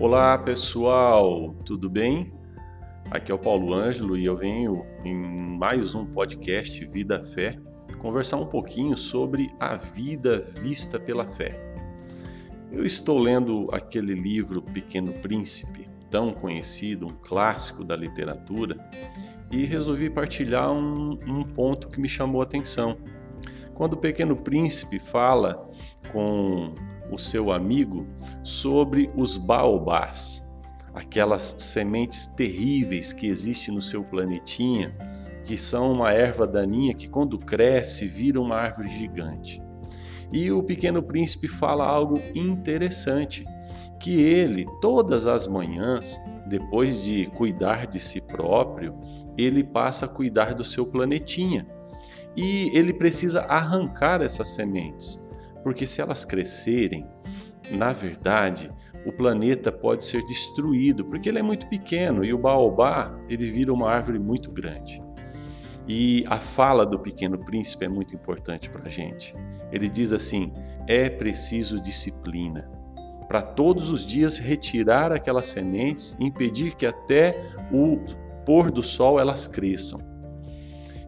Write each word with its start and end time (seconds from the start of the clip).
Olá 0.00 0.38
pessoal, 0.38 1.56
tudo 1.64 1.90
bem? 1.90 2.32
Aqui 3.10 3.32
é 3.32 3.34
o 3.34 3.38
Paulo 3.38 3.74
Ângelo 3.74 4.16
e 4.16 4.26
eu 4.26 4.36
venho 4.36 4.86
em 5.04 5.12
mais 5.16 5.92
um 5.92 6.06
podcast 6.06 6.84
Vida 6.84 7.20
Fé 7.20 7.58
conversar 7.98 8.36
um 8.36 8.46
pouquinho 8.46 8.96
sobre 8.96 9.52
a 9.58 9.74
vida 9.74 10.38
vista 10.62 11.00
pela 11.00 11.26
fé. 11.26 11.60
Eu 12.70 12.84
estou 12.84 13.18
lendo 13.18 13.66
aquele 13.72 14.14
livro 14.14 14.62
Pequeno 14.62 15.12
Príncipe, 15.14 15.88
tão 16.08 16.30
conhecido, 16.30 17.08
um 17.08 17.16
clássico 17.20 17.82
da 17.82 17.96
literatura, 17.96 18.76
e 19.50 19.64
resolvi 19.64 20.08
partilhar 20.08 20.70
um, 20.70 21.18
um 21.26 21.42
ponto 21.42 21.88
que 21.88 22.00
me 22.00 22.08
chamou 22.08 22.40
a 22.40 22.44
atenção. 22.44 22.96
Quando 23.74 23.94
o 23.94 23.96
Pequeno 23.96 24.36
Príncipe 24.36 25.00
fala 25.00 25.66
com 26.12 26.72
o 27.10 27.18
seu 27.18 27.52
amigo 27.52 28.06
sobre 28.42 29.10
os 29.16 29.36
baobás, 29.36 30.46
aquelas 30.94 31.56
sementes 31.58 32.26
terríveis 32.26 33.12
que 33.12 33.26
existem 33.26 33.74
no 33.74 33.82
seu 33.82 34.02
planetinha, 34.04 34.94
que 35.44 35.56
são 35.56 35.92
uma 35.92 36.12
erva 36.12 36.46
daninha 36.46 36.94
que 36.94 37.08
quando 37.08 37.38
cresce 37.38 38.06
vira 38.06 38.40
uma 38.40 38.56
árvore 38.56 38.88
gigante. 38.88 39.62
E 40.30 40.50
o 40.52 40.62
pequeno 40.62 41.02
príncipe 41.02 41.48
fala 41.48 41.86
algo 41.86 42.20
interessante, 42.34 43.46
que 43.98 44.20
ele 44.20 44.66
todas 44.80 45.26
as 45.26 45.46
manhãs, 45.46 46.20
depois 46.46 47.02
de 47.02 47.26
cuidar 47.26 47.86
de 47.86 47.98
si 47.98 48.20
próprio, 48.20 48.94
ele 49.36 49.64
passa 49.64 50.04
a 50.06 50.08
cuidar 50.08 50.54
do 50.54 50.64
seu 50.64 50.86
planetinha. 50.86 51.66
E 52.36 52.70
ele 52.76 52.92
precisa 52.92 53.40
arrancar 53.42 54.22
essas 54.22 54.48
sementes 54.48 55.20
porque 55.68 55.86
se 55.86 56.00
elas 56.00 56.24
crescerem, 56.24 57.06
na 57.70 57.92
verdade, 57.92 58.70
o 59.04 59.12
planeta 59.12 59.70
pode 59.70 60.02
ser 60.02 60.24
destruído, 60.24 61.04
porque 61.04 61.28
ele 61.28 61.40
é 61.40 61.42
muito 61.42 61.68
pequeno 61.68 62.24
e 62.24 62.32
o 62.32 62.38
baobá, 62.38 63.14
ele 63.28 63.50
vira 63.50 63.70
uma 63.70 63.90
árvore 63.90 64.18
muito 64.18 64.50
grande. 64.50 65.02
E 65.86 66.24
a 66.26 66.38
fala 66.38 66.86
do 66.86 66.98
pequeno 66.98 67.38
príncipe 67.44 67.84
é 67.84 67.88
muito 67.88 68.14
importante 68.14 68.70
para 68.70 68.86
a 68.86 68.88
gente. 68.88 69.34
Ele 69.70 69.90
diz 69.90 70.10
assim: 70.10 70.54
é 70.86 71.10
preciso 71.10 71.78
disciplina 71.78 72.66
para 73.28 73.42
todos 73.42 73.90
os 73.90 74.06
dias 74.06 74.38
retirar 74.38 75.12
aquelas 75.12 75.48
sementes 75.48 76.16
impedir 76.18 76.74
que 76.76 76.86
até 76.86 77.38
o 77.70 77.98
pôr 78.46 78.70
do 78.70 78.82
sol 78.82 79.20
elas 79.20 79.46
cresçam. 79.46 80.00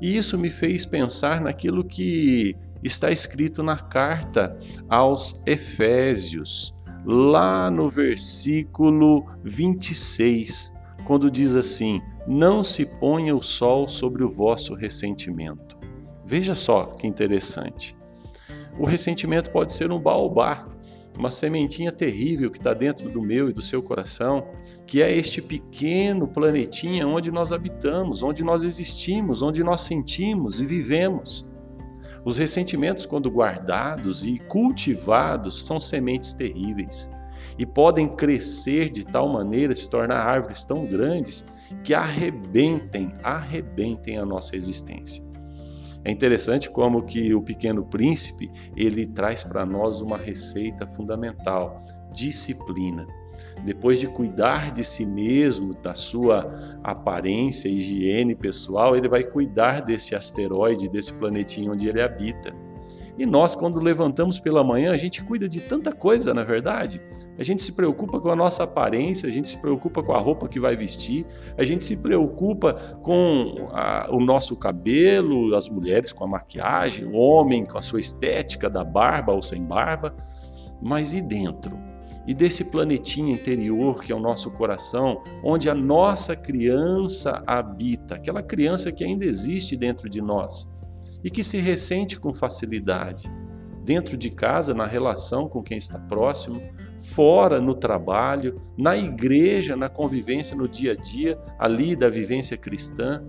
E 0.00 0.16
isso 0.16 0.36
me 0.36 0.50
fez 0.50 0.84
pensar 0.84 1.40
naquilo 1.40 1.84
que 1.84 2.56
está 2.82 3.10
escrito 3.10 3.62
na 3.62 3.76
carta 3.76 4.56
aos 4.88 5.42
Efésios, 5.46 6.74
lá 7.04 7.70
no 7.70 7.88
versículo 7.88 9.26
26, 9.42 10.72
quando 11.06 11.30
diz 11.30 11.54
assim: 11.54 12.00
Não 12.26 12.62
se 12.62 12.84
ponha 12.84 13.34
o 13.34 13.42
sol 13.42 13.88
sobre 13.88 14.22
o 14.22 14.28
vosso 14.28 14.74
ressentimento. 14.74 15.78
Veja 16.24 16.54
só 16.54 16.84
que 16.84 17.06
interessante. 17.06 17.96
O 18.78 18.84
ressentimento 18.84 19.50
pode 19.50 19.72
ser 19.72 19.90
um 19.90 19.98
baobá, 19.98 20.68
uma 21.18 21.30
sementinha 21.32 21.90
terrível 21.90 22.50
que 22.50 22.58
está 22.58 22.72
dentro 22.72 23.10
do 23.10 23.20
meu 23.20 23.48
e 23.50 23.52
do 23.52 23.62
seu 23.62 23.82
coração, 23.82 24.46
que 24.86 25.02
é 25.02 25.10
este 25.10 25.42
pequeno 25.42 26.28
planetinha 26.28 27.08
onde 27.08 27.32
nós 27.32 27.52
habitamos, 27.52 28.22
onde 28.22 28.44
nós 28.44 28.62
existimos, 28.62 29.42
onde 29.42 29.64
nós 29.64 29.80
sentimos 29.80 30.60
e 30.60 30.66
vivemos. 30.66 31.47
Os 32.28 32.36
ressentimentos, 32.36 33.06
quando 33.06 33.30
guardados 33.30 34.26
e 34.26 34.38
cultivados, 34.38 35.64
são 35.64 35.80
sementes 35.80 36.34
terríveis 36.34 37.10
e 37.58 37.64
podem 37.64 38.06
crescer 38.06 38.90
de 38.90 39.02
tal 39.02 39.30
maneira, 39.30 39.74
se 39.74 39.88
tornar 39.88 40.18
árvores 40.18 40.62
tão 40.62 40.84
grandes 40.84 41.42
que 41.82 41.94
arrebentem, 41.94 43.14
arrebentem 43.22 44.18
a 44.18 44.26
nossa 44.26 44.56
existência. 44.56 45.24
É 46.04 46.10
interessante 46.10 46.68
como 46.68 47.06
que 47.06 47.32
o 47.32 47.40
pequeno 47.40 47.86
príncipe, 47.86 48.50
ele 48.76 49.06
traz 49.06 49.42
para 49.42 49.64
nós 49.64 50.02
uma 50.02 50.18
receita 50.18 50.86
fundamental, 50.86 51.80
disciplina 52.12 53.06
depois 53.64 53.98
de 53.98 54.06
cuidar 54.06 54.72
de 54.72 54.84
si 54.84 55.04
mesmo, 55.04 55.74
da 55.74 55.94
sua 55.94 56.78
aparência, 56.82 57.68
higiene 57.68 58.34
pessoal, 58.34 58.96
ele 58.96 59.08
vai 59.08 59.24
cuidar 59.24 59.80
desse 59.80 60.14
asteroide, 60.14 60.88
desse 60.88 61.12
planetinho 61.12 61.72
onde 61.72 61.88
ele 61.88 62.00
habita. 62.00 62.54
E 63.18 63.26
nós, 63.26 63.56
quando 63.56 63.80
levantamos 63.80 64.38
pela 64.38 64.62
manhã, 64.62 64.92
a 64.92 64.96
gente 64.96 65.24
cuida 65.24 65.48
de 65.48 65.60
tanta 65.60 65.92
coisa, 65.92 66.32
na 66.32 66.44
verdade. 66.44 67.02
A 67.36 67.42
gente 67.42 67.64
se 67.64 67.72
preocupa 67.72 68.20
com 68.20 68.30
a 68.30 68.36
nossa 68.36 68.62
aparência, 68.62 69.28
a 69.28 69.32
gente 69.32 69.48
se 69.48 69.56
preocupa 69.58 70.04
com 70.04 70.12
a 70.12 70.18
roupa 70.18 70.48
que 70.48 70.60
vai 70.60 70.76
vestir, 70.76 71.26
a 71.56 71.64
gente 71.64 71.82
se 71.82 71.96
preocupa 71.96 72.74
com 73.02 73.68
a, 73.72 74.08
o 74.12 74.20
nosso 74.20 74.54
cabelo, 74.54 75.52
as 75.56 75.68
mulheres 75.68 76.12
com 76.12 76.22
a 76.22 76.28
maquiagem, 76.28 77.06
o 77.06 77.16
homem 77.16 77.64
com 77.64 77.76
a 77.76 77.82
sua 77.82 77.98
estética 77.98 78.70
da 78.70 78.84
barba 78.84 79.32
ou 79.32 79.42
sem 79.42 79.64
barba. 79.64 80.14
Mas 80.80 81.12
e 81.12 81.20
dentro? 81.20 81.87
E 82.28 82.34
desse 82.34 82.64
planetinha 82.64 83.32
interior 83.32 84.02
que 84.02 84.12
é 84.12 84.14
o 84.14 84.20
nosso 84.20 84.50
coração, 84.50 85.22
onde 85.42 85.70
a 85.70 85.74
nossa 85.74 86.36
criança 86.36 87.42
habita, 87.46 88.16
aquela 88.16 88.42
criança 88.42 88.92
que 88.92 89.02
ainda 89.02 89.24
existe 89.24 89.74
dentro 89.74 90.10
de 90.10 90.20
nós 90.20 90.68
e 91.24 91.30
que 91.30 91.42
se 91.42 91.56
ressente 91.56 92.20
com 92.20 92.30
facilidade, 92.30 93.32
dentro 93.82 94.14
de 94.14 94.28
casa, 94.28 94.74
na 94.74 94.86
relação 94.86 95.48
com 95.48 95.62
quem 95.62 95.78
está 95.78 95.98
próximo, 95.98 96.60
fora 96.98 97.58
no 97.62 97.74
trabalho, 97.74 98.60
na 98.76 98.94
igreja, 98.94 99.74
na 99.74 99.88
convivência 99.88 100.54
no 100.54 100.68
dia 100.68 100.92
a 100.92 100.96
dia, 100.96 101.40
ali 101.58 101.96
da 101.96 102.10
vivência 102.10 102.58
cristã, 102.58 103.24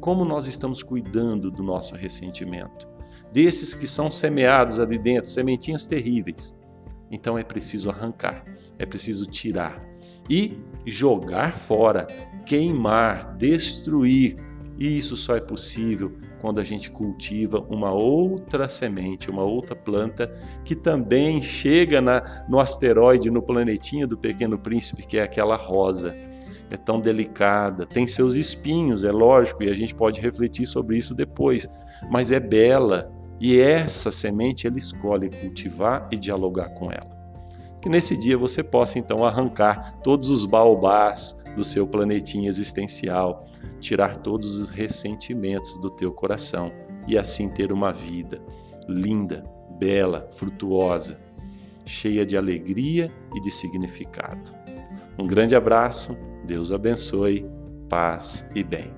como 0.00 0.24
nós 0.24 0.46
estamos 0.46 0.82
cuidando 0.82 1.50
do 1.50 1.62
nosso 1.62 1.94
ressentimento, 1.94 2.88
desses 3.30 3.74
que 3.74 3.86
são 3.86 4.10
semeados 4.10 4.80
ali 4.80 4.98
dentro, 4.98 5.28
sementinhas 5.28 5.84
terríveis 5.84 6.56
então 7.10 7.38
é 7.38 7.42
preciso 7.42 7.90
arrancar, 7.90 8.44
é 8.78 8.84
preciso 8.84 9.26
tirar 9.26 9.82
e 10.28 10.58
jogar 10.84 11.52
fora, 11.52 12.06
queimar, 12.44 13.36
destruir. 13.36 14.36
E 14.78 14.96
isso 14.96 15.16
só 15.16 15.36
é 15.36 15.40
possível 15.40 16.12
quando 16.40 16.60
a 16.60 16.64
gente 16.64 16.90
cultiva 16.90 17.66
uma 17.68 17.92
outra 17.92 18.68
semente, 18.68 19.30
uma 19.30 19.42
outra 19.42 19.74
planta 19.74 20.32
que 20.64 20.76
também 20.76 21.42
chega 21.42 22.00
na, 22.00 22.22
no 22.48 22.60
asteroide, 22.60 23.30
no 23.30 23.42
planetinha 23.42 24.06
do 24.06 24.16
Pequeno 24.16 24.58
Príncipe, 24.58 25.06
que 25.06 25.18
é 25.18 25.22
aquela 25.22 25.56
rosa. 25.56 26.16
É 26.70 26.76
tão 26.76 27.00
delicada, 27.00 27.86
tem 27.86 28.06
seus 28.06 28.36
espinhos, 28.36 29.02
é 29.02 29.10
lógico, 29.10 29.64
e 29.64 29.70
a 29.70 29.74
gente 29.74 29.94
pode 29.94 30.20
refletir 30.20 30.66
sobre 30.66 30.98
isso 30.98 31.14
depois, 31.14 31.66
mas 32.10 32.30
é 32.30 32.38
bela, 32.38 33.10
e 33.40 33.60
essa 33.60 34.10
semente 34.10 34.66
ele 34.66 34.78
escolhe 34.78 35.30
cultivar 35.30 36.08
e 36.10 36.16
dialogar 36.16 36.70
com 36.70 36.90
ela. 36.90 37.16
Que 37.80 37.88
nesse 37.88 38.16
dia 38.16 38.36
você 38.36 38.62
possa 38.62 38.98
então 38.98 39.24
arrancar 39.24 40.00
todos 40.02 40.30
os 40.30 40.44
baobás 40.44 41.44
do 41.54 41.62
seu 41.62 41.86
planetinha 41.86 42.48
existencial, 42.48 43.46
tirar 43.80 44.16
todos 44.16 44.60
os 44.60 44.68
ressentimentos 44.68 45.78
do 45.78 45.88
teu 45.88 46.12
coração 46.12 46.72
e 47.06 47.16
assim 47.16 47.48
ter 47.48 47.72
uma 47.72 47.92
vida 47.92 48.42
linda, 48.88 49.44
bela, 49.78 50.28
frutuosa, 50.32 51.20
cheia 51.84 52.26
de 52.26 52.36
alegria 52.36 53.12
e 53.34 53.40
de 53.40 53.50
significado. 53.50 54.52
Um 55.18 55.26
grande 55.26 55.54
abraço, 55.54 56.16
Deus 56.44 56.72
abençoe, 56.72 57.48
paz 57.88 58.50
e 58.54 58.64
bem. 58.64 58.97